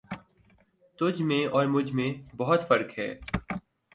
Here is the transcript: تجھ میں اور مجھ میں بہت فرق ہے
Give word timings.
تجھ 0.99 1.21
میں 1.21 1.45
اور 1.45 1.65
مجھ 1.65 1.91
میں 1.91 2.11
بہت 2.37 2.67
فرق 2.67 2.99
ہے 2.99 3.13